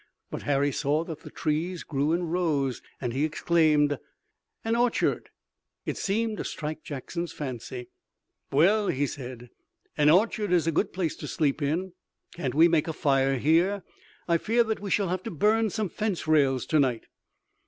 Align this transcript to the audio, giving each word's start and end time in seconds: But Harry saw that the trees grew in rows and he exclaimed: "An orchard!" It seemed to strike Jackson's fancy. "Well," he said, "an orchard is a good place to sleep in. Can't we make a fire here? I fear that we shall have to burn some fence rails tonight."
But 0.31 0.41
Harry 0.41 0.71
saw 0.71 1.03
that 1.03 1.19
the 1.19 1.29
trees 1.29 1.83
grew 1.83 2.11
in 2.11 2.23
rows 2.23 2.81
and 2.99 3.13
he 3.13 3.23
exclaimed: 3.23 3.99
"An 4.65 4.75
orchard!" 4.75 5.29
It 5.85 5.95
seemed 5.95 6.37
to 6.37 6.43
strike 6.43 6.81
Jackson's 6.83 7.31
fancy. 7.33 7.89
"Well," 8.51 8.87
he 8.87 9.05
said, 9.05 9.51
"an 9.97 10.09
orchard 10.09 10.51
is 10.51 10.65
a 10.65 10.71
good 10.71 10.91
place 10.91 11.15
to 11.17 11.27
sleep 11.27 11.61
in. 11.61 11.93
Can't 12.33 12.55
we 12.55 12.67
make 12.67 12.87
a 12.87 12.93
fire 12.93 13.37
here? 13.37 13.83
I 14.27 14.39
fear 14.39 14.63
that 14.63 14.79
we 14.79 14.89
shall 14.89 15.09
have 15.09 15.21
to 15.21 15.29
burn 15.29 15.69
some 15.69 15.87
fence 15.89 16.27
rails 16.27 16.65
tonight." 16.65 17.05